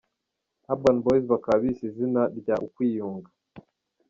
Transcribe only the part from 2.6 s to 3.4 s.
‘Ukwiyunga’.